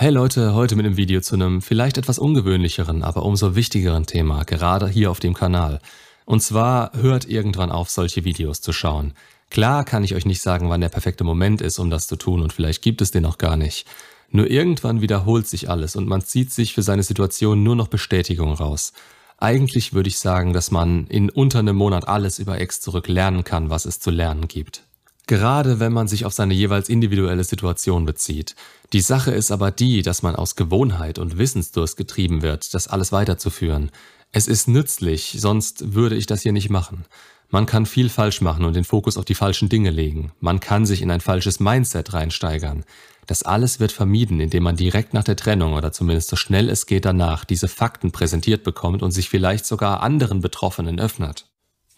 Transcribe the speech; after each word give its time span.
Hey 0.00 0.08
Leute, 0.08 0.54
heute 0.54 0.76
mit 0.76 0.86
einem 0.86 0.96
Video 0.96 1.20
zu 1.20 1.34
einem 1.34 1.60
vielleicht 1.60 1.98
etwas 1.98 2.18
ungewöhnlicheren, 2.18 3.02
aber 3.02 3.22
umso 3.22 3.54
wichtigeren 3.54 4.06
Thema, 4.06 4.44
gerade 4.44 4.88
hier 4.88 5.10
auf 5.10 5.20
dem 5.20 5.34
Kanal. 5.34 5.78
Und 6.24 6.40
zwar 6.40 6.92
hört 6.94 7.28
irgendwann 7.28 7.70
auf, 7.70 7.90
solche 7.90 8.24
Videos 8.24 8.62
zu 8.62 8.72
schauen. 8.72 9.12
Klar 9.50 9.84
kann 9.84 10.02
ich 10.02 10.14
euch 10.14 10.24
nicht 10.24 10.40
sagen, 10.40 10.70
wann 10.70 10.80
der 10.80 10.88
perfekte 10.88 11.22
Moment 11.22 11.60
ist, 11.60 11.78
um 11.78 11.90
das 11.90 12.06
zu 12.06 12.16
tun 12.16 12.40
und 12.40 12.50
vielleicht 12.50 12.80
gibt 12.80 13.02
es 13.02 13.10
den 13.10 13.26
auch 13.26 13.36
gar 13.36 13.58
nicht. 13.58 13.86
Nur 14.30 14.50
irgendwann 14.50 15.02
wiederholt 15.02 15.46
sich 15.46 15.68
alles 15.68 15.96
und 15.96 16.08
man 16.08 16.22
zieht 16.22 16.50
sich 16.50 16.72
für 16.72 16.82
seine 16.82 17.02
Situation 17.02 17.62
nur 17.62 17.76
noch 17.76 17.88
Bestätigung 17.88 18.54
raus. 18.54 18.94
Eigentlich 19.36 19.92
würde 19.92 20.08
ich 20.08 20.18
sagen, 20.18 20.54
dass 20.54 20.70
man 20.70 21.08
in 21.08 21.28
unter 21.28 21.58
einem 21.58 21.76
Monat 21.76 22.08
alles 22.08 22.38
über 22.38 22.58
Ex 22.58 22.80
zurück 22.80 23.06
lernen 23.06 23.44
kann, 23.44 23.68
was 23.68 23.84
es 23.84 24.00
zu 24.00 24.10
lernen 24.10 24.48
gibt. 24.48 24.82
Gerade 25.30 25.78
wenn 25.78 25.92
man 25.92 26.08
sich 26.08 26.24
auf 26.24 26.32
seine 26.32 26.54
jeweils 26.54 26.88
individuelle 26.88 27.44
Situation 27.44 28.04
bezieht. 28.04 28.56
Die 28.92 29.00
Sache 29.00 29.30
ist 29.30 29.52
aber 29.52 29.70
die, 29.70 30.02
dass 30.02 30.24
man 30.24 30.34
aus 30.34 30.56
Gewohnheit 30.56 31.20
und 31.20 31.38
Wissensdurst 31.38 31.96
getrieben 31.96 32.42
wird, 32.42 32.74
das 32.74 32.88
alles 32.88 33.12
weiterzuführen. 33.12 33.92
Es 34.32 34.48
ist 34.48 34.66
nützlich, 34.66 35.36
sonst 35.38 35.94
würde 35.94 36.16
ich 36.16 36.26
das 36.26 36.42
hier 36.42 36.50
nicht 36.50 36.68
machen. 36.68 37.04
Man 37.48 37.66
kann 37.66 37.86
viel 37.86 38.08
falsch 38.08 38.40
machen 38.40 38.64
und 38.64 38.74
den 38.74 38.82
Fokus 38.82 39.16
auf 39.16 39.24
die 39.24 39.36
falschen 39.36 39.68
Dinge 39.68 39.90
legen. 39.90 40.32
Man 40.40 40.58
kann 40.58 40.84
sich 40.84 41.00
in 41.00 41.12
ein 41.12 41.20
falsches 41.20 41.60
Mindset 41.60 42.12
reinsteigern. 42.12 42.82
Das 43.28 43.44
alles 43.44 43.78
wird 43.78 43.92
vermieden, 43.92 44.40
indem 44.40 44.64
man 44.64 44.74
direkt 44.74 45.14
nach 45.14 45.22
der 45.22 45.36
Trennung 45.36 45.74
oder 45.74 45.92
zumindest 45.92 46.28
so 46.28 46.34
schnell 46.34 46.68
es 46.68 46.86
geht 46.86 47.04
danach 47.04 47.44
diese 47.44 47.68
Fakten 47.68 48.10
präsentiert 48.10 48.64
bekommt 48.64 49.00
und 49.00 49.12
sich 49.12 49.28
vielleicht 49.28 49.64
sogar 49.64 50.02
anderen 50.02 50.40
Betroffenen 50.40 50.98
öffnet. 50.98 51.49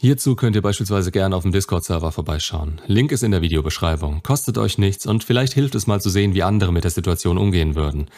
Hierzu 0.02 0.34
könnt 0.34 0.56
ihr 0.56 0.62
beispielsweise 0.62 1.12
gerne 1.12 1.36
auf 1.36 1.44
dem 1.44 1.52
Discord-Server 1.52 2.10
vorbeischauen. 2.10 2.80
Link 2.88 3.12
ist 3.12 3.22
in 3.22 3.30
der 3.30 3.40
Videobeschreibung. 3.40 4.24
Kostet 4.24 4.58
euch 4.58 4.76
nichts 4.76 5.06
und 5.06 5.22
vielleicht 5.22 5.52
hilft 5.52 5.76
es 5.76 5.86
mal 5.86 6.00
zu 6.00 6.10
sehen, 6.10 6.34
wie 6.34 6.42
andere 6.42 6.72
mit 6.72 6.82
der 6.82 6.90
Situation 6.90 7.38
umgehen 7.38 7.76
würden. 7.76 8.08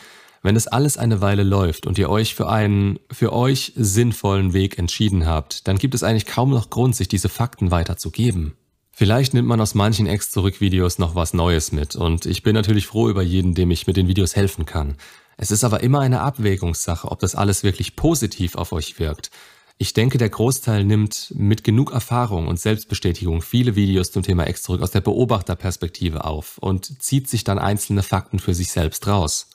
Wenn 0.43 0.57
es 0.57 0.67
alles 0.67 0.97
eine 0.97 1.21
Weile 1.21 1.43
läuft 1.43 1.87
und 1.87 1.99
ihr 1.99 2.09
euch 2.09 2.35
für 2.35 2.49
einen 2.49 3.01
für 3.13 3.35
euch 3.35 3.75
sinnvollen 3.77 4.55
Weg 4.55 4.79
entschieden 4.79 5.27
habt, 5.27 5.69
dann 5.69 5.77
gibt 5.77 5.95
es 5.95 6.03
eigentlich 6.03 6.25
kaum 6.25 6.49
noch 6.49 6.71
Grund, 6.71 6.97
sich 6.97 7.09
diese 7.09 7.29
Fakten 7.29 7.71
weiterzugeben. 7.71 8.55
Vielleicht 8.91 9.35
nimmt 9.35 9.49
man 9.49 9.61
aus 9.61 9.75
manchen 9.75 10.07
Ex-Zurück-Videos 10.07 10.99
noch 10.99 11.15
was 11.15 11.35
Neues 11.35 11.71
mit 11.71 11.97
und 11.97 12.25
ich 12.25 12.43
bin 12.43 12.55
natürlich 12.55 12.87
froh 12.87 13.11
über 13.11 13.23
jeden, 13.23 13.53
dem 13.53 13.71
ich 13.71 13.87
mit 13.87 13.99
den 13.99 14.09
Videos 14.09 14.37
helfen 14.37 14.65
kann. 14.65 14.97
Es 15.37 15.51
ist 15.51 15.65
aber 15.65 15.83
immer 15.83 16.01
eine 16.01 16.23
Abwägungssache, 16.23 17.11
ob 17.11 17.19
das 17.19 17.35
alles 17.35 17.63
wirklich 17.63 17.95
positiv 17.95 18.55
auf 18.55 18.73
euch 18.73 18.99
wirkt. 18.99 19.31
Ich 19.77 19.93
denke, 19.93 20.19
der 20.19 20.31
Großteil 20.31 20.85
nimmt 20.85 21.33
mit 21.37 21.65
genug 21.65 21.93
Erfahrung 21.93 22.47
und 22.47 22.61
Selbstbestätigung 22.61 23.43
viele 23.43 23.75
Videos 23.75 24.13
zum 24.13 24.23
Thema 24.23 24.45
Ex 24.45 24.63
zurück 24.63 24.83
aus 24.83 24.93
der 24.93 25.01
Beobachterperspektive 25.01 26.25
auf 26.25 26.59
und 26.59 27.03
zieht 27.03 27.29
sich 27.29 27.43
dann 27.43 27.59
einzelne 27.59 28.05
Fakten 28.05 28.39
für 28.39 28.55
sich 28.55 28.71
selbst 28.71 29.07
raus. 29.09 29.49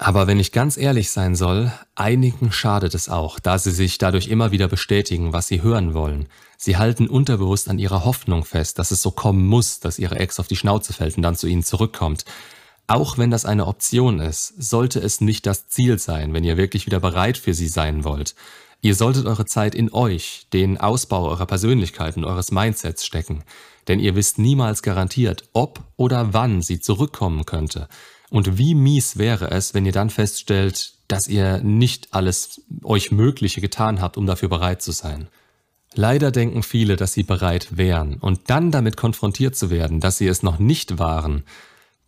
Aber 0.00 0.26
wenn 0.26 0.38
ich 0.38 0.52
ganz 0.52 0.76
ehrlich 0.76 1.10
sein 1.10 1.34
soll, 1.34 1.72
einigen 1.96 2.52
schadet 2.52 2.94
es 2.94 3.08
auch, 3.08 3.40
da 3.40 3.58
sie 3.58 3.72
sich 3.72 3.98
dadurch 3.98 4.28
immer 4.28 4.52
wieder 4.52 4.68
bestätigen, 4.68 5.32
was 5.32 5.48
sie 5.48 5.60
hören 5.60 5.92
wollen. 5.92 6.28
Sie 6.56 6.76
halten 6.76 7.08
unterbewusst 7.08 7.68
an 7.68 7.80
ihrer 7.80 8.04
Hoffnung 8.04 8.44
fest, 8.44 8.78
dass 8.78 8.92
es 8.92 9.02
so 9.02 9.10
kommen 9.10 9.44
muss, 9.44 9.80
dass 9.80 9.98
ihre 9.98 10.18
Ex 10.18 10.38
auf 10.40 10.46
die 10.46 10.56
Schnauze 10.56 10.92
fällt 10.92 11.16
und 11.16 11.24
dann 11.24 11.36
zu 11.36 11.48
ihnen 11.48 11.64
zurückkommt. 11.64 12.24
Auch 12.86 13.18
wenn 13.18 13.30
das 13.30 13.44
eine 13.44 13.66
Option 13.66 14.20
ist, 14.20 14.54
sollte 14.56 15.00
es 15.00 15.20
nicht 15.20 15.46
das 15.46 15.68
Ziel 15.68 15.98
sein, 15.98 16.32
wenn 16.32 16.44
ihr 16.44 16.56
wirklich 16.56 16.86
wieder 16.86 17.00
bereit 17.00 17.36
für 17.36 17.52
sie 17.52 17.68
sein 17.68 18.04
wollt. 18.04 18.34
Ihr 18.80 18.94
solltet 18.94 19.26
eure 19.26 19.44
Zeit 19.44 19.74
in 19.74 19.92
euch, 19.92 20.46
den 20.52 20.78
Ausbau 20.78 21.28
eurer 21.28 21.46
Persönlichkeit 21.46 22.16
und 22.16 22.24
eures 22.24 22.52
Mindsets 22.52 23.04
stecken, 23.04 23.42
denn 23.88 23.98
ihr 23.98 24.14
wisst 24.14 24.38
niemals 24.38 24.82
garantiert, 24.82 25.44
ob 25.52 25.80
oder 25.96 26.32
wann 26.32 26.62
sie 26.62 26.78
zurückkommen 26.78 27.44
könnte. 27.44 27.88
Und 28.30 28.58
wie 28.58 28.74
mies 28.74 29.16
wäre 29.16 29.50
es, 29.50 29.74
wenn 29.74 29.86
ihr 29.86 29.92
dann 29.92 30.10
feststellt, 30.10 30.92
dass 31.08 31.26
ihr 31.26 31.58
nicht 31.58 32.14
alles 32.14 32.62
euch 32.84 33.10
Mögliche 33.10 33.60
getan 33.60 34.00
habt, 34.00 34.16
um 34.16 34.26
dafür 34.26 34.48
bereit 34.48 34.82
zu 34.82 34.92
sein. 34.92 35.28
Leider 35.94 36.30
denken 36.30 36.62
viele, 36.62 36.96
dass 36.96 37.14
sie 37.14 37.22
bereit 37.22 37.76
wären, 37.76 38.18
und 38.18 38.50
dann 38.50 38.70
damit 38.70 38.96
konfrontiert 38.96 39.56
zu 39.56 39.70
werden, 39.70 40.00
dass 40.00 40.18
sie 40.18 40.28
es 40.28 40.42
noch 40.42 40.58
nicht 40.58 40.98
waren, 40.98 41.44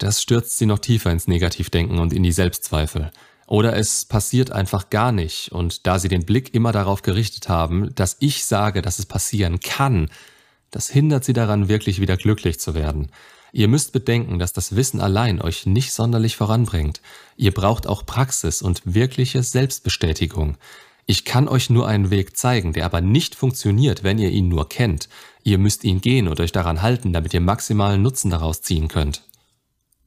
das 0.01 0.23
stürzt 0.23 0.57
sie 0.57 0.67
noch 0.67 0.79
tiefer 0.79 1.11
ins 1.11 1.29
Negativdenken 1.29 1.99
und 1.99 2.13
in 2.13 2.23
die 2.23 2.33
Selbstzweifel. 2.33 3.11
Oder 3.51 3.77
es 3.77 4.05
passiert 4.05 4.53
einfach 4.53 4.91
gar 4.91 5.11
nicht. 5.11 5.51
Und 5.51 5.85
da 5.85 5.99
sie 5.99 6.07
den 6.07 6.25
Blick 6.25 6.55
immer 6.55 6.71
darauf 6.71 7.03
gerichtet 7.03 7.49
haben, 7.49 7.93
dass 7.97 8.17
ich 8.21 8.45
sage, 8.45 8.81
dass 8.81 9.01
es 9.01 9.07
passieren 9.07 9.59
kann, 9.59 10.09
das 10.71 10.89
hindert 10.89 11.25
sie 11.25 11.33
daran, 11.33 11.69
wirklich 11.69 12.01
wieder 12.01 12.17
glücklich 12.17 12.61
zu 12.61 12.77
werden. 12.77 13.11
Ihr 13.53 13.67
müsst 13.67 13.93
bedenken, 13.93 14.39
dass 14.39 14.53
das 14.53 14.77
Wissen 14.77 15.01
allein 15.01 15.43
euch 15.43 15.67
nicht 15.67 15.93
sonderlich 15.93 16.37
voranbringt. 16.37 17.01
Ihr 17.37 17.51
braucht 17.51 17.89
auch 17.89 18.07
Praxis 18.07 18.63
und 18.63 18.83
wirkliche 18.85 19.43
Selbstbestätigung. 19.43 20.57
Ich 21.07 21.25
kann 21.25 21.49
euch 21.49 21.71
nur 21.71 21.89
einen 21.89 22.11
Weg 22.11 22.37
zeigen, 22.37 22.73
der 22.73 22.85
aber 22.85 23.01
nicht 23.01 23.35
funktioniert, 23.35 24.05
wenn 24.05 24.21
ihr 24.21 24.31
ihn 24.31 24.47
nur 24.47 24.69
kennt. 24.69 25.09
Ihr 25.43 25.59
müsst 25.59 25.83
ihn 25.83 26.01
gehen 26.01 26.29
und 26.29 26.39
euch 26.39 26.53
daran 26.53 26.83
halten, 26.83 27.13
damit 27.13 27.35
ihr 27.35 27.41
maximalen 27.41 28.01
Nutzen 28.01 28.31
daraus 28.31 28.63
ziehen 28.63 28.87
könnt. 28.87 29.25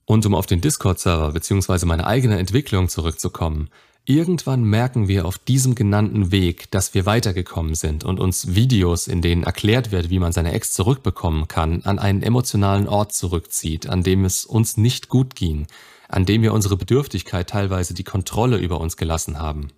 Und 0.06 0.26
um 0.26 0.36
auf 0.36 0.46
den 0.46 0.62
Discord-Server 0.62 1.32
bzw. 1.32 1.86
meine 1.86 2.06
eigene 2.06 2.38
Entwicklung 2.38 2.90
zurückzukommen, 2.90 3.70
irgendwann 4.06 4.64
merken 4.64 5.08
wir 5.08 5.26
auf 5.26 5.38
diesem 5.38 5.76
genannten 5.76 6.32
Weg, 6.32 6.70
dass 6.72 6.94
wir 6.94 7.06
weitergekommen 7.06 7.76
sind 7.76 8.04
und 8.04 8.20
uns 8.20 8.54
Videos, 8.54 9.08
in 9.08 9.22
denen 9.22 9.44
erklärt 9.44 9.92
wird, 9.92 10.10
wie 10.10 10.20
man 10.20 10.34
seine 10.34 10.52
Ex 10.52 10.74
zurückbekommen 10.74 11.48
kann, 11.48 11.84
an 11.84 12.00
einen 12.00 12.22
emotionalen 12.22 12.88
Ort 12.88 13.14
zurückzieht, 13.14 13.88
an 13.88 14.04
dem 14.04 14.26
es 14.26 14.46
uns 14.46 14.76
nicht 14.76 15.08
gut 15.08 15.36
ging, 15.36 15.68
an 16.10 16.26
dem 16.26 16.42
wir 16.42 16.54
unsere 16.54 16.76
Bedürftigkeit 16.76 17.50
teilweise 17.50 17.94
die 17.94 18.04
Kontrolle 18.04 18.58
über 18.58 18.82
uns 18.82 18.98
gelassen 18.98 19.40
haben. 19.40 19.70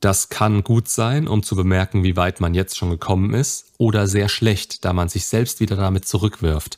Das 0.00 0.28
kann 0.28 0.62
gut 0.62 0.88
sein, 0.88 1.26
um 1.26 1.42
zu 1.42 1.56
bemerken, 1.56 2.04
wie 2.04 2.14
weit 2.14 2.38
man 2.38 2.52
jetzt 2.52 2.76
schon 2.76 2.90
gekommen 2.90 3.32
ist, 3.32 3.72
oder 3.78 4.06
sehr 4.06 4.28
schlecht, 4.28 4.84
da 4.84 4.92
man 4.92 5.08
sich 5.08 5.24
selbst 5.24 5.60
wieder 5.60 5.76
damit 5.76 6.06
zurückwirft, 6.06 6.76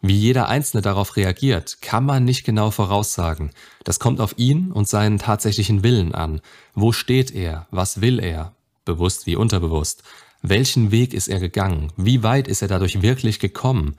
wie 0.00 0.16
jeder 0.16 0.48
Einzelne 0.48 0.80
darauf 0.80 1.16
reagiert, 1.16 1.78
kann 1.80 2.04
man 2.04 2.24
nicht 2.24 2.44
genau 2.44 2.70
voraussagen. 2.70 3.50
Das 3.84 3.98
kommt 3.98 4.20
auf 4.20 4.34
ihn 4.38 4.70
und 4.70 4.88
seinen 4.88 5.18
tatsächlichen 5.18 5.82
Willen 5.82 6.14
an. 6.14 6.40
Wo 6.74 6.92
steht 6.92 7.34
er? 7.34 7.66
Was 7.70 8.00
will 8.00 8.20
er? 8.20 8.52
Bewusst 8.84 9.26
wie 9.26 9.36
unterbewusst. 9.36 10.04
Welchen 10.40 10.92
Weg 10.92 11.14
ist 11.14 11.28
er 11.28 11.40
gegangen? 11.40 11.92
Wie 11.96 12.22
weit 12.22 12.46
ist 12.46 12.62
er 12.62 12.68
dadurch 12.68 13.02
wirklich 13.02 13.40
gekommen? 13.40 13.96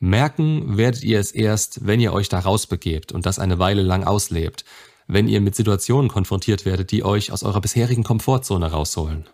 Merken 0.00 0.76
werdet 0.78 1.02
ihr 1.02 1.20
es 1.20 1.30
erst, 1.30 1.86
wenn 1.86 2.00
ihr 2.00 2.12
euch 2.12 2.28
da 2.28 2.38
rausbegebt 2.38 3.12
und 3.12 3.26
das 3.26 3.38
eine 3.38 3.58
Weile 3.58 3.82
lang 3.82 4.04
auslebt, 4.04 4.64
wenn 5.06 5.28
ihr 5.28 5.40
mit 5.42 5.54
Situationen 5.54 6.10
konfrontiert 6.10 6.64
werdet, 6.64 6.90
die 6.90 7.04
euch 7.04 7.32
aus 7.32 7.42
eurer 7.42 7.60
bisherigen 7.60 8.02
Komfortzone 8.02 8.70
rausholen. 8.70 9.26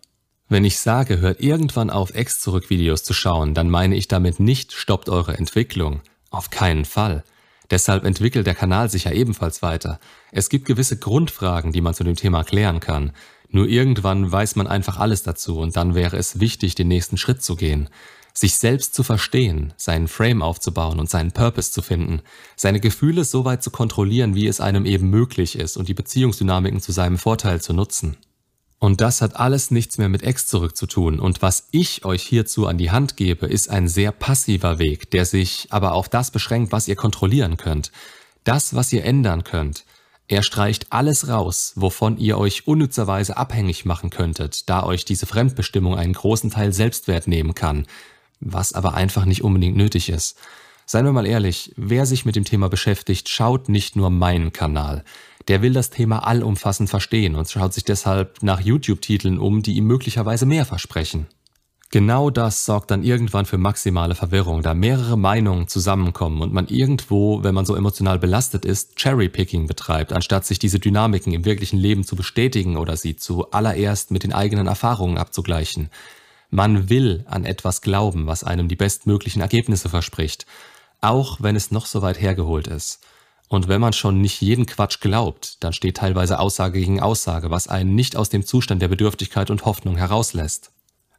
Wenn 0.52 0.64
ich 0.64 0.80
sage, 0.80 1.20
hört 1.20 1.40
irgendwann 1.40 1.90
auf, 1.90 2.12
Ex-Zurück-Videos 2.12 3.04
zu 3.04 3.12
schauen, 3.14 3.54
dann 3.54 3.70
meine 3.70 3.94
ich 3.94 4.08
damit 4.08 4.40
nicht, 4.40 4.72
stoppt 4.72 5.08
eure 5.08 5.38
Entwicklung. 5.38 6.00
Auf 6.30 6.50
keinen 6.50 6.84
Fall. 6.84 7.22
Deshalb 7.70 8.04
entwickelt 8.04 8.48
der 8.48 8.56
Kanal 8.56 8.90
sich 8.90 9.04
ja 9.04 9.12
ebenfalls 9.12 9.62
weiter. 9.62 10.00
Es 10.32 10.48
gibt 10.48 10.64
gewisse 10.64 10.98
Grundfragen, 10.98 11.70
die 11.70 11.80
man 11.80 11.94
zu 11.94 12.02
dem 12.02 12.16
Thema 12.16 12.42
klären 12.42 12.80
kann. 12.80 13.12
Nur 13.48 13.68
irgendwann 13.68 14.32
weiß 14.32 14.56
man 14.56 14.66
einfach 14.66 14.98
alles 14.98 15.22
dazu 15.22 15.60
und 15.60 15.76
dann 15.76 15.94
wäre 15.94 16.16
es 16.16 16.40
wichtig, 16.40 16.74
den 16.74 16.88
nächsten 16.88 17.16
Schritt 17.16 17.44
zu 17.44 17.54
gehen. 17.54 17.88
Sich 18.34 18.56
selbst 18.56 18.96
zu 18.96 19.04
verstehen, 19.04 19.72
seinen 19.76 20.08
Frame 20.08 20.42
aufzubauen 20.42 20.98
und 20.98 21.08
seinen 21.08 21.30
Purpose 21.30 21.70
zu 21.70 21.80
finden, 21.80 22.22
seine 22.56 22.80
Gefühle 22.80 23.22
so 23.22 23.44
weit 23.44 23.62
zu 23.62 23.70
kontrollieren, 23.70 24.34
wie 24.34 24.48
es 24.48 24.60
einem 24.60 24.84
eben 24.84 25.10
möglich 25.10 25.56
ist 25.56 25.76
und 25.76 25.86
die 25.86 25.94
Beziehungsdynamiken 25.94 26.80
zu 26.80 26.90
seinem 26.90 27.18
Vorteil 27.18 27.60
zu 27.60 27.72
nutzen. 27.72 28.16
Und 28.80 29.02
das 29.02 29.20
hat 29.20 29.36
alles 29.36 29.70
nichts 29.70 29.98
mehr 29.98 30.08
mit 30.08 30.22
Ex 30.22 30.46
zurück 30.46 30.74
zu 30.74 30.86
tun. 30.86 31.20
Und 31.20 31.42
was 31.42 31.68
ich 31.70 32.06
euch 32.06 32.22
hierzu 32.22 32.66
an 32.66 32.78
die 32.78 32.90
Hand 32.90 33.18
gebe, 33.18 33.46
ist 33.46 33.68
ein 33.68 33.88
sehr 33.88 34.10
passiver 34.10 34.78
Weg, 34.78 35.10
der 35.10 35.26
sich 35.26 35.66
aber 35.68 35.92
auf 35.92 36.08
das 36.08 36.30
beschränkt, 36.30 36.72
was 36.72 36.88
ihr 36.88 36.96
kontrollieren 36.96 37.58
könnt. 37.58 37.92
Das, 38.42 38.74
was 38.74 38.90
ihr 38.90 39.04
ändern 39.04 39.44
könnt. 39.44 39.84
Er 40.28 40.42
streicht 40.42 40.86
alles 40.90 41.28
raus, 41.28 41.72
wovon 41.76 42.16
ihr 42.16 42.38
euch 42.38 42.66
unnützerweise 42.66 43.36
abhängig 43.36 43.84
machen 43.84 44.08
könntet, 44.08 44.70
da 44.70 44.82
euch 44.84 45.04
diese 45.04 45.26
Fremdbestimmung 45.26 45.96
einen 45.96 46.14
großen 46.14 46.50
Teil 46.50 46.72
Selbstwert 46.72 47.26
nehmen 47.26 47.54
kann, 47.54 47.86
was 48.40 48.72
aber 48.72 48.94
einfach 48.94 49.26
nicht 49.26 49.44
unbedingt 49.44 49.76
nötig 49.76 50.08
ist. 50.08 50.38
Seien 50.92 51.04
wir 51.04 51.12
mal 51.12 51.24
ehrlich, 51.24 51.72
wer 51.76 52.04
sich 52.04 52.24
mit 52.24 52.34
dem 52.34 52.42
Thema 52.42 52.68
beschäftigt, 52.68 53.28
schaut 53.28 53.68
nicht 53.68 53.94
nur 53.94 54.10
meinen 54.10 54.52
Kanal. 54.52 55.04
Der 55.46 55.62
will 55.62 55.72
das 55.72 55.90
Thema 55.90 56.26
allumfassend 56.26 56.90
verstehen 56.90 57.36
und 57.36 57.48
schaut 57.48 57.72
sich 57.72 57.84
deshalb 57.84 58.42
nach 58.42 58.60
YouTube-Titeln 58.60 59.38
um, 59.38 59.62
die 59.62 59.76
ihm 59.76 59.84
möglicherweise 59.84 60.46
mehr 60.46 60.64
versprechen. 60.64 61.28
Genau 61.90 62.28
das 62.30 62.64
sorgt 62.64 62.90
dann 62.90 63.04
irgendwann 63.04 63.46
für 63.46 63.56
maximale 63.56 64.16
Verwirrung, 64.16 64.62
da 64.62 64.74
mehrere 64.74 65.16
Meinungen 65.16 65.68
zusammenkommen 65.68 66.42
und 66.42 66.52
man 66.52 66.66
irgendwo, 66.66 67.44
wenn 67.44 67.54
man 67.54 67.66
so 67.66 67.76
emotional 67.76 68.18
belastet 68.18 68.64
ist, 68.64 68.96
Cherry-Picking 68.96 69.68
betreibt, 69.68 70.12
anstatt 70.12 70.44
sich 70.44 70.58
diese 70.58 70.80
Dynamiken 70.80 71.32
im 71.32 71.44
wirklichen 71.44 71.78
Leben 71.78 72.02
zu 72.02 72.16
bestätigen 72.16 72.76
oder 72.76 72.96
sie 72.96 73.14
zuallererst 73.14 74.10
mit 74.10 74.24
den 74.24 74.32
eigenen 74.32 74.66
Erfahrungen 74.66 75.18
abzugleichen. 75.18 75.88
Man 76.50 76.90
will 76.90 77.22
an 77.28 77.44
etwas 77.44 77.80
glauben, 77.80 78.26
was 78.26 78.42
einem 78.42 78.66
die 78.66 78.74
bestmöglichen 78.74 79.40
Ergebnisse 79.40 79.88
verspricht, 79.88 80.46
auch 81.00 81.38
wenn 81.40 81.56
es 81.56 81.70
noch 81.70 81.86
so 81.86 82.02
weit 82.02 82.20
hergeholt 82.20 82.66
ist. 82.66 83.00
Und 83.48 83.66
wenn 83.66 83.80
man 83.80 83.92
schon 83.92 84.20
nicht 84.20 84.40
jeden 84.40 84.66
Quatsch 84.66 85.00
glaubt, 85.00 85.62
dann 85.64 85.72
steht 85.72 85.96
teilweise 85.96 86.38
Aussage 86.38 86.78
gegen 86.78 87.00
Aussage, 87.00 87.50
was 87.50 87.66
einen 87.66 87.94
nicht 87.96 88.16
aus 88.16 88.28
dem 88.28 88.46
Zustand 88.46 88.80
der 88.80 88.88
Bedürftigkeit 88.88 89.50
und 89.50 89.64
Hoffnung 89.64 89.96
herauslässt. 89.96 90.70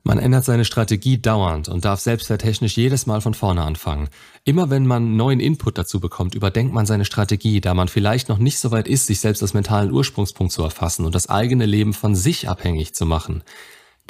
Man 0.03 0.17
ändert 0.17 0.45
seine 0.45 0.65
Strategie 0.65 1.21
dauernd 1.21 1.69
und 1.69 1.85
darf 1.85 1.99
selbstwerttechnisch 1.99 2.75
jedes 2.75 3.05
Mal 3.05 3.21
von 3.21 3.35
vorne 3.35 3.61
anfangen. 3.61 4.09
Immer 4.45 4.71
wenn 4.71 4.87
man 4.87 5.15
neuen 5.15 5.39
Input 5.39 5.77
dazu 5.77 5.99
bekommt, 5.99 6.33
überdenkt 6.33 6.73
man 6.73 6.87
seine 6.87 7.05
Strategie, 7.05 7.61
da 7.61 7.75
man 7.75 7.87
vielleicht 7.87 8.27
noch 8.27 8.39
nicht 8.39 8.57
so 8.57 8.71
weit 8.71 8.87
ist, 8.87 9.05
sich 9.05 9.19
selbst 9.19 9.43
als 9.43 9.53
mentalen 9.53 9.91
Ursprungspunkt 9.91 10.53
zu 10.53 10.63
erfassen 10.63 11.05
und 11.05 11.13
das 11.13 11.29
eigene 11.29 11.67
Leben 11.67 11.93
von 11.93 12.15
sich 12.15 12.49
abhängig 12.49 12.95
zu 12.95 13.05
machen. 13.05 13.43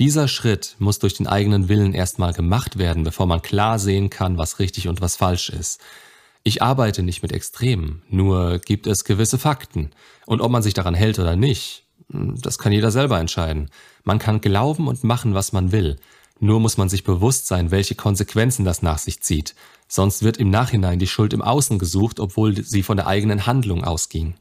Dieser 0.01 0.27
Schritt 0.27 0.77
muss 0.79 0.97
durch 0.97 1.13
den 1.13 1.27
eigenen 1.27 1.69
Willen 1.69 1.93
erstmal 1.93 2.33
gemacht 2.33 2.79
werden, 2.79 3.03
bevor 3.03 3.27
man 3.27 3.43
klar 3.43 3.77
sehen 3.77 4.09
kann, 4.09 4.35
was 4.39 4.57
richtig 4.57 4.87
und 4.87 4.99
was 4.99 5.15
falsch 5.15 5.49
ist. 5.49 5.79
Ich 6.41 6.63
arbeite 6.63 7.03
nicht 7.03 7.21
mit 7.21 7.31
Extremen, 7.31 8.01
nur 8.09 8.57
gibt 8.57 8.87
es 8.87 9.03
gewisse 9.03 9.37
Fakten. 9.37 9.91
Und 10.25 10.41
ob 10.41 10.49
man 10.49 10.63
sich 10.63 10.73
daran 10.73 10.95
hält 10.95 11.19
oder 11.19 11.35
nicht, 11.35 11.83
das 12.09 12.57
kann 12.57 12.71
jeder 12.71 12.89
selber 12.89 13.19
entscheiden. 13.19 13.69
Man 14.03 14.17
kann 14.17 14.41
glauben 14.41 14.87
und 14.87 15.03
machen, 15.03 15.35
was 15.35 15.53
man 15.53 15.71
will. 15.71 15.97
Nur 16.39 16.59
muss 16.59 16.77
man 16.77 16.89
sich 16.89 17.03
bewusst 17.03 17.45
sein, 17.45 17.69
welche 17.69 17.93
Konsequenzen 17.93 18.65
das 18.65 18.81
nach 18.81 18.97
sich 18.97 19.21
zieht. 19.21 19.53
Sonst 19.87 20.23
wird 20.23 20.37
im 20.37 20.49
Nachhinein 20.49 20.97
die 20.97 21.05
Schuld 21.05 21.31
im 21.31 21.43
Außen 21.43 21.77
gesucht, 21.77 22.19
obwohl 22.19 22.63
sie 22.63 22.81
von 22.81 22.97
der 22.97 23.05
eigenen 23.05 23.45
Handlung 23.45 23.83
ausging. 23.83 24.33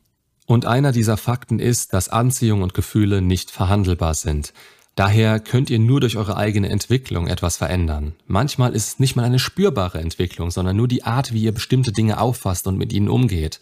Und 0.47 0.65
einer 0.65 0.93
dieser 0.93 1.19
Fakten 1.19 1.59
ist, 1.59 1.93
dass 1.93 2.09
Anziehung 2.09 2.62
und 2.62 2.73
Gefühle 2.73 3.21
nicht 3.21 3.51
verhandelbar 3.51 4.15
sind. 4.15 4.55
Daher 5.00 5.41
könnt 5.41 5.70
ihr 5.70 5.79
nur 5.79 5.99
durch 6.00 6.19
eure 6.19 6.37
eigene 6.37 6.69
Entwicklung 6.69 7.26
etwas 7.26 7.56
verändern. 7.56 8.12
Manchmal 8.26 8.75
ist 8.75 8.87
es 8.87 8.99
nicht 8.99 9.17
mal 9.17 9.25
eine 9.25 9.38
spürbare 9.38 9.99
Entwicklung, 9.99 10.50
sondern 10.50 10.76
nur 10.76 10.88
die 10.88 11.05
Art, 11.05 11.32
wie 11.32 11.43
ihr 11.43 11.52
bestimmte 11.52 11.91
Dinge 11.91 12.20
auffasst 12.20 12.67
und 12.67 12.76
mit 12.76 12.93
ihnen 12.93 13.08
umgeht. 13.08 13.61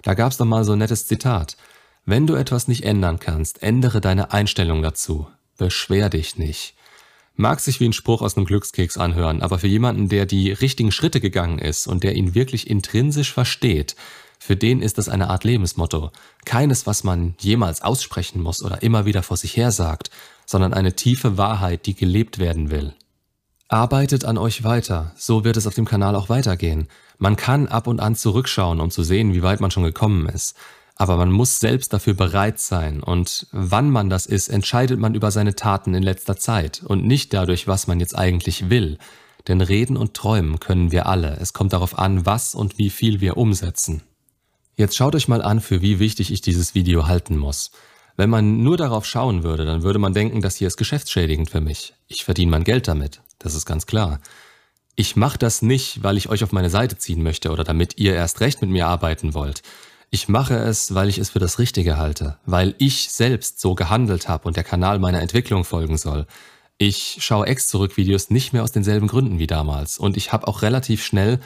Da 0.00 0.14
gab's 0.14 0.38
doch 0.38 0.46
mal 0.46 0.64
so 0.64 0.72
ein 0.72 0.78
nettes 0.78 1.06
Zitat. 1.06 1.58
Wenn 2.06 2.26
du 2.26 2.36
etwas 2.36 2.68
nicht 2.68 2.84
ändern 2.84 3.18
kannst, 3.18 3.62
ändere 3.62 4.00
deine 4.00 4.32
Einstellung 4.32 4.80
dazu. 4.80 5.26
Beschwer 5.58 6.08
dich 6.08 6.38
nicht. 6.38 6.74
Mag 7.36 7.60
sich 7.60 7.80
wie 7.80 7.84
ein 7.90 7.92
Spruch 7.92 8.22
aus 8.22 8.38
einem 8.38 8.46
Glückskeks 8.46 8.96
anhören, 8.96 9.42
aber 9.42 9.58
für 9.58 9.68
jemanden, 9.68 10.08
der 10.08 10.24
die 10.24 10.52
richtigen 10.52 10.90
Schritte 10.90 11.20
gegangen 11.20 11.58
ist 11.58 11.86
und 11.86 12.02
der 12.02 12.14
ihn 12.14 12.34
wirklich 12.34 12.70
intrinsisch 12.70 13.34
versteht, 13.34 13.94
für 14.38 14.56
den 14.56 14.80
ist 14.80 14.96
das 14.96 15.10
eine 15.10 15.28
Art 15.28 15.44
Lebensmotto. 15.44 16.12
Keines, 16.46 16.86
was 16.86 17.04
man 17.04 17.34
jemals 17.40 17.82
aussprechen 17.82 18.40
muss 18.40 18.62
oder 18.62 18.82
immer 18.82 19.04
wieder 19.04 19.22
vor 19.22 19.36
sich 19.36 19.54
her 19.54 19.70
sagt, 19.70 20.10
sondern 20.48 20.72
eine 20.72 20.96
tiefe 20.96 21.36
Wahrheit, 21.36 21.84
die 21.84 21.94
gelebt 21.94 22.38
werden 22.38 22.70
will. 22.70 22.94
Arbeitet 23.68 24.24
an 24.24 24.38
euch 24.38 24.64
weiter, 24.64 25.12
so 25.14 25.44
wird 25.44 25.58
es 25.58 25.66
auf 25.66 25.74
dem 25.74 25.84
Kanal 25.84 26.16
auch 26.16 26.30
weitergehen. 26.30 26.88
Man 27.18 27.36
kann 27.36 27.68
ab 27.68 27.86
und 27.86 28.00
an 28.00 28.16
zurückschauen, 28.16 28.80
um 28.80 28.90
zu 28.90 29.02
sehen, 29.02 29.34
wie 29.34 29.42
weit 29.42 29.60
man 29.60 29.70
schon 29.70 29.82
gekommen 29.82 30.26
ist. 30.26 30.56
Aber 30.96 31.18
man 31.18 31.30
muss 31.30 31.60
selbst 31.60 31.92
dafür 31.92 32.14
bereit 32.14 32.60
sein 32.60 33.02
und 33.02 33.46
wann 33.52 33.90
man 33.90 34.08
das 34.08 34.24
ist, 34.24 34.48
entscheidet 34.48 34.98
man 34.98 35.14
über 35.14 35.30
seine 35.30 35.54
Taten 35.54 35.92
in 35.92 36.02
letzter 36.02 36.38
Zeit 36.38 36.82
und 36.82 37.04
nicht 37.04 37.34
dadurch, 37.34 37.68
was 37.68 37.86
man 37.86 38.00
jetzt 38.00 38.16
eigentlich 38.16 38.70
will. 38.70 38.96
Denn 39.48 39.60
reden 39.60 39.98
und 39.98 40.14
träumen 40.14 40.60
können 40.60 40.92
wir 40.92 41.06
alle. 41.06 41.36
Es 41.40 41.52
kommt 41.52 41.74
darauf 41.74 41.98
an, 41.98 42.24
was 42.24 42.54
und 42.54 42.78
wie 42.78 42.88
viel 42.88 43.20
wir 43.20 43.36
umsetzen. 43.36 44.02
Jetzt 44.76 44.96
schaut 44.96 45.14
euch 45.14 45.28
mal 45.28 45.42
an, 45.42 45.60
für 45.60 45.82
wie 45.82 45.98
wichtig 45.98 46.32
ich 46.32 46.40
dieses 46.40 46.74
Video 46.74 47.06
halten 47.06 47.36
muss. 47.36 47.70
Wenn 48.18 48.30
man 48.30 48.64
nur 48.64 48.76
darauf 48.76 49.06
schauen 49.06 49.44
würde, 49.44 49.64
dann 49.64 49.84
würde 49.84 50.00
man 50.00 50.12
denken, 50.12 50.42
das 50.42 50.56
hier 50.56 50.66
ist 50.66 50.76
geschäftsschädigend 50.76 51.50
für 51.50 51.60
mich. 51.60 51.94
Ich 52.08 52.24
verdiene 52.24 52.50
mein 52.50 52.64
Geld 52.64 52.88
damit. 52.88 53.20
Das 53.38 53.54
ist 53.54 53.64
ganz 53.64 53.86
klar. 53.86 54.18
Ich 54.96 55.14
mache 55.14 55.38
das 55.38 55.62
nicht, 55.62 56.02
weil 56.02 56.16
ich 56.16 56.28
euch 56.28 56.42
auf 56.42 56.50
meine 56.50 56.68
Seite 56.68 56.98
ziehen 56.98 57.22
möchte 57.22 57.52
oder 57.52 57.62
damit 57.62 57.96
ihr 57.96 58.14
erst 58.14 58.40
recht 58.40 58.60
mit 58.60 58.70
mir 58.70 58.88
arbeiten 58.88 59.34
wollt. 59.34 59.62
Ich 60.10 60.28
mache 60.28 60.56
es, 60.56 60.96
weil 60.96 61.08
ich 61.08 61.18
es 61.18 61.30
für 61.30 61.38
das 61.38 61.60
Richtige 61.60 61.96
halte, 61.96 62.38
weil 62.44 62.74
ich 62.78 63.08
selbst 63.12 63.60
so 63.60 63.76
gehandelt 63.76 64.28
habe 64.28 64.48
und 64.48 64.56
der 64.56 64.64
Kanal 64.64 64.98
meiner 64.98 65.22
Entwicklung 65.22 65.62
folgen 65.62 65.96
soll. 65.96 66.26
Ich 66.76 67.18
schaue 67.20 67.46
Ex-Zurück-Videos 67.46 68.30
nicht 68.30 68.52
mehr 68.52 68.64
aus 68.64 68.72
denselben 68.72 69.06
Gründen 69.06 69.38
wie 69.38 69.46
damals 69.46 69.96
und 69.96 70.16
ich 70.16 70.32
habe 70.32 70.48
auch 70.48 70.62
relativ 70.62 71.04
schnell, 71.04 71.38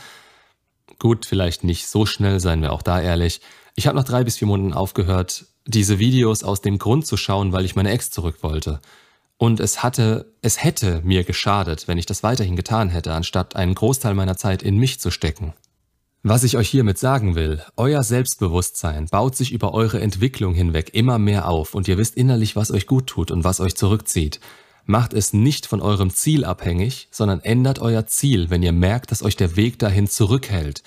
gut, 0.98 1.26
vielleicht 1.26 1.64
nicht 1.64 1.86
so 1.86 2.06
schnell, 2.06 2.40
seien 2.40 2.62
wir 2.62 2.72
auch 2.72 2.82
da 2.82 2.98
ehrlich, 2.98 3.42
ich 3.74 3.86
habe 3.86 3.96
nach 3.96 4.04
drei 4.04 4.24
bis 4.24 4.38
vier 4.38 4.48
Monaten 4.48 4.72
aufgehört, 4.72 5.46
diese 5.66 5.98
Videos 5.98 6.42
aus 6.44 6.60
dem 6.60 6.78
Grund 6.78 7.06
zu 7.06 7.16
schauen, 7.16 7.52
weil 7.52 7.64
ich 7.64 7.76
meine 7.76 7.90
Ex 7.90 8.10
zurück 8.10 8.38
wollte. 8.42 8.80
Und 9.38 9.58
es 9.60 9.82
hatte, 9.82 10.32
es 10.40 10.62
hätte 10.62 11.00
mir 11.04 11.24
geschadet, 11.24 11.88
wenn 11.88 11.98
ich 11.98 12.06
das 12.06 12.22
weiterhin 12.22 12.56
getan 12.56 12.88
hätte, 12.88 13.12
anstatt 13.12 13.56
einen 13.56 13.74
Großteil 13.74 14.14
meiner 14.14 14.36
Zeit 14.36 14.62
in 14.62 14.76
mich 14.76 15.00
zu 15.00 15.10
stecken. 15.10 15.52
Was 16.24 16.44
ich 16.44 16.56
euch 16.56 16.68
hiermit 16.68 16.98
sagen 16.98 17.34
will, 17.34 17.60
euer 17.76 18.04
Selbstbewusstsein 18.04 19.06
baut 19.06 19.34
sich 19.34 19.50
über 19.50 19.74
eure 19.74 20.00
Entwicklung 20.00 20.54
hinweg 20.54 20.90
immer 20.92 21.18
mehr 21.18 21.48
auf 21.48 21.74
und 21.74 21.88
ihr 21.88 21.98
wisst 21.98 22.16
innerlich, 22.16 22.54
was 22.54 22.70
euch 22.70 22.86
gut 22.86 23.08
tut 23.08 23.32
und 23.32 23.42
was 23.42 23.58
euch 23.58 23.74
zurückzieht. 23.74 24.38
Macht 24.84 25.14
es 25.14 25.32
nicht 25.32 25.66
von 25.66 25.80
eurem 25.80 26.10
Ziel 26.10 26.44
abhängig, 26.44 27.08
sondern 27.10 27.40
ändert 27.40 27.80
euer 27.80 28.06
Ziel, 28.06 28.50
wenn 28.50 28.62
ihr 28.62 28.72
merkt, 28.72 29.10
dass 29.10 29.24
euch 29.24 29.34
der 29.34 29.56
Weg 29.56 29.80
dahin 29.80 30.06
zurückhält. 30.06 30.84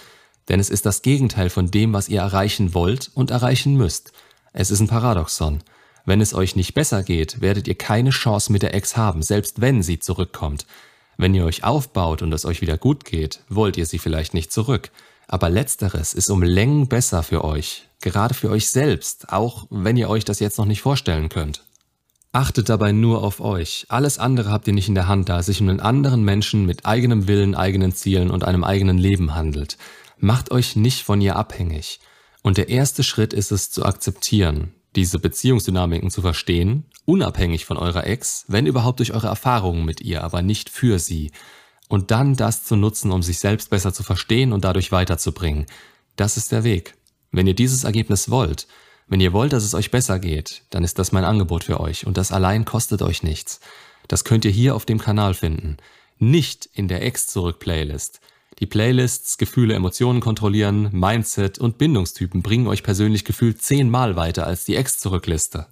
Denn 0.48 0.62
es 0.62 0.70
ist 0.70 0.86
das 0.86 1.02
Gegenteil 1.02 1.50
von 1.50 1.70
dem, 1.70 1.92
was 1.92 2.08
ihr 2.08 2.22
erreichen 2.22 2.74
wollt 2.74 3.12
und 3.14 3.32
erreichen 3.32 3.76
müsst. 3.76 4.14
Es 4.58 4.72
ist 4.72 4.80
ein 4.80 4.88
Paradoxon. 4.88 5.64
Wenn 6.06 6.22
es 6.22 6.34
euch 6.34 6.56
nicht 6.56 6.74
besser 6.74 7.04
geht, 7.04 7.42
werdet 7.42 7.68
ihr 7.68 7.76
keine 7.76 8.12
Chance 8.12 8.54
mit 8.54 8.62
der 8.62 8.74
Ex 8.74 8.96
haben, 8.96 9.22
selbst 9.22 9.60
wenn 9.60 9.84
sie 9.84 10.00
zurückkommt. 10.00 10.66
Wenn 11.18 11.36
ihr 11.36 11.44
euch 11.44 11.66
aufbaut 11.66 12.22
und 12.22 12.32
es 12.32 12.46
euch 12.46 12.62
wieder 12.62 12.78
gut 12.78 13.04
geht, 13.04 13.42
wollt 13.50 13.76
ihr 13.76 13.86
sie 13.86 14.00
vielleicht 14.00 14.34
nicht 14.34 14.54
zurück. 14.54 14.92
Aber 15.28 15.50
letzteres 15.50 16.14
ist 16.14 16.30
um 16.30 16.42
Längen 16.42 16.88
besser 16.88 17.22
für 17.22 17.44
euch, 17.44 17.90
gerade 18.00 18.34
für 18.34 18.50
euch 18.50 18.70
selbst, 18.70 19.34
auch 19.34 19.68
wenn 19.70 19.98
ihr 19.98 20.10
euch 20.10 20.24
das 20.24 20.40
jetzt 20.40 20.58
noch 20.58 20.66
nicht 20.66 20.82
vorstellen 20.82 21.28
könnt. 21.28 21.66
Achtet 22.32 22.70
dabei 22.70 22.94
nur 22.94 23.26
auf 23.26 23.42
euch. 23.42 23.88
Alles 23.90 24.20
andere 24.20 24.52
habt 24.52 24.68
ihr 24.68 24.74
nicht 24.74 24.88
in 24.88 24.96
der 24.96 25.10
Hand, 25.10 25.28
da 25.28 25.40
es 25.40 25.48
sich 25.48 25.60
um 25.60 25.68
einen 25.68 25.82
anderen 25.82 26.24
Menschen 26.24 26.66
mit 26.66 26.86
eigenem 26.86 27.28
Willen, 27.28 27.56
eigenen 27.56 27.94
Zielen 27.94 28.32
und 28.32 28.46
einem 28.46 28.64
eigenen 28.64 29.00
Leben 29.00 29.36
handelt. 29.36 29.78
Macht 30.18 30.50
euch 30.52 30.78
nicht 30.78 31.04
von 31.04 31.20
ihr 31.20 31.36
abhängig. 31.36 32.00
Und 32.46 32.58
der 32.58 32.70
erste 32.70 33.02
Schritt 33.02 33.34
ist 33.34 33.52
es 33.52 33.72
zu 33.72 33.84
akzeptieren, 33.84 34.72
diese 34.96 35.18
Beziehungsdynamiken 35.18 36.12
zu 36.12 36.22
verstehen, 36.22 36.86
unabhängig 37.06 37.66
von 37.66 37.76
eurer 37.76 38.06
Ex, 38.06 38.46
wenn 38.48 38.68
überhaupt 38.68 39.00
durch 39.00 39.14
eure 39.16 39.26
Erfahrungen 39.26 39.84
mit 39.84 40.00
ihr, 40.00 40.24
aber 40.24 40.44
nicht 40.44 40.70
für 40.70 41.00
sie. 41.00 41.32
Und 41.88 42.12
dann 42.12 42.36
das 42.36 42.64
zu 42.64 42.76
nutzen, 42.76 43.12
um 43.12 43.24
sich 43.24 43.40
selbst 43.40 43.72
besser 43.72 43.96
zu 43.96 44.04
verstehen 44.04 44.54
und 44.54 44.64
dadurch 44.64 44.92
weiterzubringen. 44.92 45.66
Das 46.18 46.38
ist 46.38 46.52
der 46.52 46.64
Weg. 46.64 46.94
Wenn 47.32 47.48
ihr 47.48 47.56
dieses 47.56 47.84
Ergebnis 47.84 48.30
wollt, 48.30 48.68
wenn 49.08 49.22
ihr 49.22 49.34
wollt, 49.34 49.52
dass 49.52 49.64
es 49.64 49.74
euch 49.74 49.90
besser 49.90 50.20
geht, 50.20 50.62
dann 50.70 50.84
ist 50.84 51.00
das 51.00 51.12
mein 51.12 51.26
Angebot 51.26 51.64
für 51.64 51.80
euch 51.80 52.06
und 52.06 52.16
das 52.16 52.32
allein 52.32 52.64
kostet 52.64 53.02
euch 53.02 53.24
nichts. 53.24 53.60
Das 54.08 54.24
könnt 54.24 54.46
ihr 54.46 54.52
hier 54.52 54.76
auf 54.76 54.86
dem 54.86 55.00
Kanal 55.00 55.34
finden. 55.34 55.78
Nicht 56.20 56.70
in 56.74 56.90
der 56.90 57.02
Ex-Zurück-Playlist. 57.02 58.22
Die 58.60 58.66
Playlists, 58.66 59.38
Gefühle, 59.38 59.74
Emotionen 59.74 60.22
kontrollieren, 60.22 60.90
Mindset 60.94 61.60
und 61.60 61.78
Bindungstypen 61.78 62.42
bringen 62.42 62.68
euch 62.68 62.84
persönlich 62.84 63.26
gefühlt 63.26 63.62
zehnmal 63.62 64.16
weiter 64.16 64.48
als 64.48 64.64
die 64.64 64.78
Ex-Zurückliste. 64.78 65.68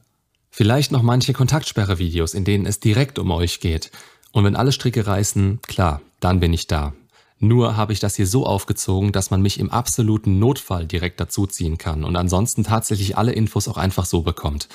Vielleicht 0.52 0.92
noch 0.92 1.02
manche 1.02 1.34
Kontaktsperre-Videos, 1.34 2.34
in 2.34 2.44
denen 2.44 2.66
es 2.66 2.80
direkt 2.80 3.20
um 3.20 3.32
euch 3.32 3.62
geht. 3.62 3.90
Und 4.34 4.44
wenn 4.44 4.56
alle 4.56 4.74
Stricke 4.74 5.08
reißen, 5.08 5.62
klar, 5.62 6.02
dann 6.20 6.42
bin 6.42 6.52
ich 6.52 6.68
da. 6.68 6.94
Nur 7.40 7.78
habe 7.78 7.94
ich 7.94 8.00
das 8.00 8.16
hier 8.16 8.28
so 8.28 8.46
aufgezogen, 8.46 9.12
dass 9.12 9.32
man 9.32 9.42
mich 9.42 9.60
im 9.60 9.72
absoluten 9.72 10.40
Notfall 10.40 10.86
direkt 10.86 11.20
dazuziehen 11.20 11.78
kann 11.78 12.04
und 12.04 12.16
ansonsten 12.16 12.64
tatsächlich 12.64 13.18
alle 13.18 13.32
Infos 13.32 13.68
auch 13.68 13.78
einfach 13.78 14.06
so 14.06 14.22
bekommt. 14.22 14.68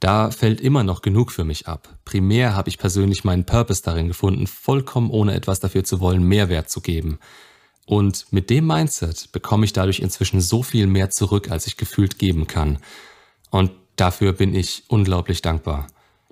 Da 0.00 0.30
fällt 0.30 0.60
immer 0.60 0.82
noch 0.82 1.02
genug 1.02 1.32
für 1.32 1.44
mich 1.44 1.68
ab. 1.68 1.88
Primär 2.04 2.54
habe 2.54 2.68
ich 2.68 2.78
persönlich 2.78 3.24
meinen 3.24 3.44
Purpose 3.44 3.82
darin 3.82 4.08
gefunden, 4.08 4.46
vollkommen 4.46 5.10
ohne 5.10 5.34
etwas 5.34 5.60
dafür 5.60 5.84
zu 5.84 6.00
wollen, 6.00 6.22
Mehrwert 6.22 6.68
zu 6.68 6.80
geben. 6.80 7.18
Und 7.86 8.26
mit 8.30 8.50
dem 8.50 8.66
Mindset 8.66 9.30
bekomme 9.32 9.64
ich 9.64 9.72
dadurch 9.72 10.00
inzwischen 10.00 10.40
so 10.40 10.62
viel 10.62 10.86
mehr 10.86 11.10
zurück, 11.10 11.50
als 11.50 11.66
ich 11.66 11.76
gefühlt 11.76 12.18
geben 12.18 12.46
kann. 12.46 12.78
Und 13.50 13.72
dafür 13.96 14.32
bin 14.32 14.54
ich 14.54 14.84
unglaublich 14.88 15.42
dankbar. 15.42 15.86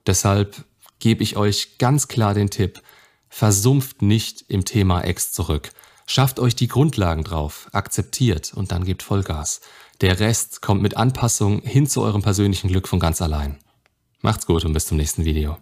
Deshalb 0.07 0.65
gebe 0.99 1.23
ich 1.23 1.37
euch 1.37 1.79
ganz 1.79 2.09
klar 2.09 2.35
den 2.35 2.51
Tipp, 2.51 2.81
versumpft 3.29 4.03
nicht 4.03 4.45
im 4.49 4.65
Thema 4.65 5.03
Ex 5.03 5.33
zurück. 5.33 5.71
Schafft 6.07 6.41
euch 6.41 6.57
die 6.57 6.69
Grundlagen 6.69 7.25
drauf, 7.25 7.69
akzeptiert 7.73 8.53
und 8.55 8.73
dann 8.73 8.85
gebt 8.85 9.03
Vollgas. 9.03 9.61
Der 10.01 10.21
Rest 10.21 10.63
kommt 10.63 10.83
mit 10.83 10.97
Anpassung 10.97 11.63
hin 11.63 11.87
zu 11.87 12.03
eurem 12.03 12.23
persönlichen 12.23 12.69
Glück 12.69 12.89
von 12.89 12.99
ganz 12.99 13.23
allein. 13.23 13.59
Macht's 14.21 14.47
gut 14.47 14.65
und 14.65 14.73
bis 14.73 14.87
zum 14.87 14.97
nächsten 14.97 15.25
Video. 15.25 15.59